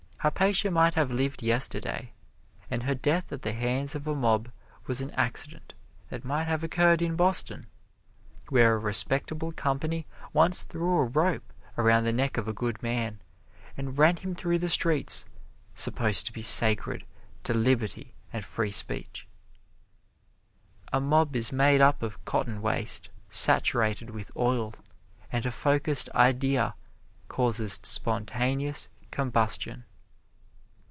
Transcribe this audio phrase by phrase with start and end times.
[0.23, 2.11] Hypatia might have lived yesterday,
[2.69, 4.49] and her death at the hands of a mob
[4.85, 5.73] was an accident
[6.11, 7.65] that might have occurred in Boston,
[8.49, 13.19] where a respectable company once threw a rope around the neck of a good man
[13.75, 15.25] and ran him through streets
[15.73, 17.03] supposed to be sacred
[17.43, 19.27] to liberty and free speech.
[20.93, 24.75] A mob is made up of cotton waste, saturated with oil,
[25.31, 26.75] and a focused idea
[27.27, 29.83] causes spontaneous combustion.